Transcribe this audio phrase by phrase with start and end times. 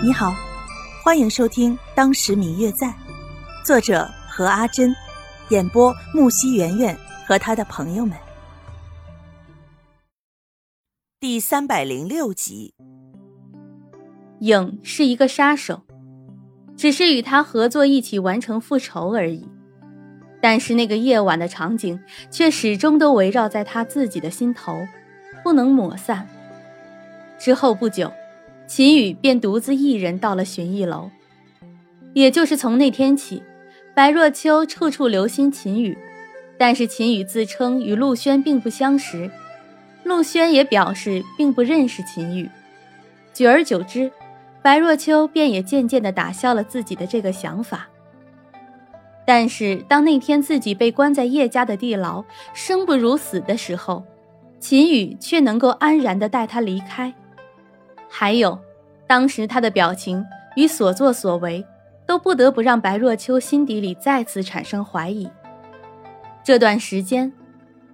[0.00, 0.32] 你好，
[1.02, 2.86] 欢迎收听《当时明月在》，
[3.64, 4.94] 作者何阿珍，
[5.48, 8.16] 演播木西圆圆和他的朋友们。
[11.18, 12.74] 第三百零六集。
[14.38, 15.82] 影是一个杀手，
[16.76, 19.48] 只是与他合作一起完成复仇而已。
[20.40, 21.98] 但是那个夜晚的场景
[22.30, 24.86] 却始终都围绕在他自己的心头，
[25.42, 26.28] 不能抹散。
[27.36, 28.12] 之后不久。
[28.68, 31.10] 秦宇便独自一人到了寻艺楼。
[32.12, 33.42] 也就是从那天起，
[33.94, 35.96] 白若秋处处留心秦宇，
[36.58, 39.30] 但是秦宇自称与陆轩并不相识，
[40.04, 42.48] 陆轩也表示并不认识秦宇。
[43.32, 44.12] 久而久之，
[44.60, 47.88] 白若秋便也渐渐地打消了自己的这个想法。
[49.26, 54.04] 但是当那天自己被关在叶家的地牢，生不如死的时候，
[54.58, 57.14] 秦宇却能够安然地带他离开。
[58.08, 58.58] 还有，
[59.06, 60.24] 当时他的表情
[60.56, 61.64] 与所作所为，
[62.06, 65.28] 都不得不让白若秋心底里再次产生怀疑。
[66.42, 67.32] 这段时间，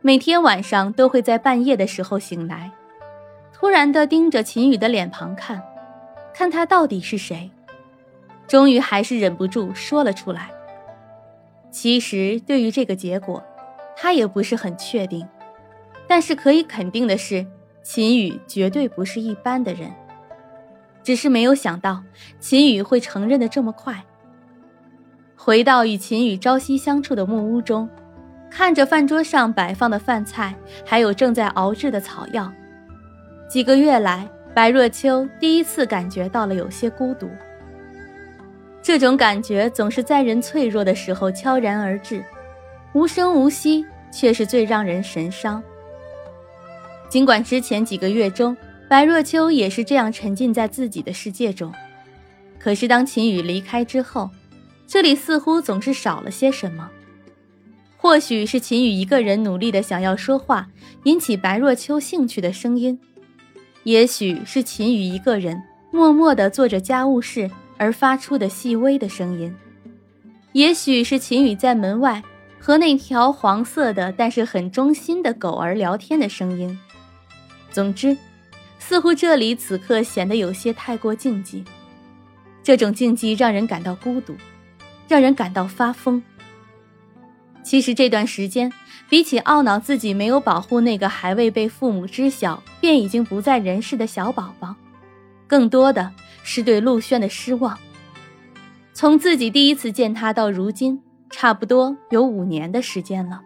[0.00, 2.70] 每天晚上都会在半夜的时候醒来，
[3.52, 5.62] 突然的盯着秦羽的脸庞看，
[6.32, 7.50] 看他到底是谁。
[8.46, 10.50] 终于还是忍不住说了出来。
[11.70, 13.42] 其实对于这个结果，
[13.96, 15.26] 他也不是很确定，
[16.06, 17.44] 但是可以肯定的是，
[17.82, 19.90] 秦羽绝对不是一般的人。
[21.04, 22.02] 只是没有想到
[22.40, 24.02] 秦羽会承认的这么快。
[25.36, 27.88] 回到与秦羽朝夕相处的木屋中，
[28.50, 30.54] 看着饭桌上摆放的饭菜，
[30.86, 32.50] 还有正在熬制的草药，
[33.48, 37.28] 几个月来，白若秋第一次感觉到了有些孤独。
[38.80, 42.24] 这种感觉总是在人脆弱的时候悄然而至，
[42.94, 45.62] 无声无息，却是最让人神伤。
[47.08, 48.56] 尽管之前几个月中，
[48.94, 51.74] 白若秋也是这样沉浸在自己的世界中，
[52.60, 54.30] 可是当秦羽离开之后，
[54.86, 56.88] 这里似乎总是少了些什么。
[57.96, 60.68] 或许是秦羽一个人努力的想要说话，
[61.02, 62.96] 引起白若秋兴趣的声音；
[63.82, 65.60] 也许是秦羽一个人
[65.90, 69.50] 默默的做着家务事而发出的细微的声音；
[70.52, 72.22] 也许是秦羽在门外
[72.60, 76.78] 和那条黄色的但是很忠心的狗儿聊天的声音。
[77.72, 78.16] 总之。
[78.78, 81.64] 似乎这里此刻显得有些太过静寂，
[82.62, 84.36] 这种静寂让人感到孤独，
[85.08, 86.22] 让人感到发疯。
[87.62, 88.70] 其实这段时间，
[89.08, 94.74] 比起懊恼自己没有保护那个还未被父母知晓便已经不在人世的小宝宝，
[95.46, 96.12] 更多的
[96.42, 97.78] 是对陆轩的失望。
[98.92, 103.40] 从自己第一次见他到如今，差不多有五年的时间了，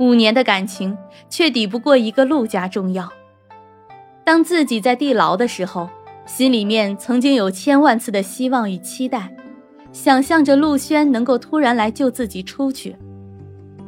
[0.00, 0.98] 五年的感情
[1.30, 3.10] 却抵不过一个陆家重要。
[4.24, 5.88] 当自己在地牢的时候，
[6.26, 9.36] 心里面曾经有千万次的希望与期待，
[9.92, 12.96] 想象着陆轩能够突然来救自己出去。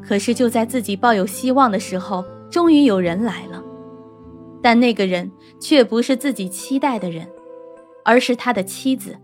[0.03, 3.65] 可是就在自己抱有希望的时候，终于有人来了，
[4.63, 5.31] 但那个人
[5.61, 7.27] 却不是自己期待的人，
[8.05, 9.17] 而是他的妻子，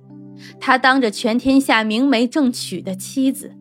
[0.58, 3.52] 他当着全天下明媒正娶的妻子。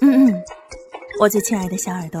[0.00, 0.42] 嗯嗯，
[1.20, 2.20] 我最亲爱的小耳朵。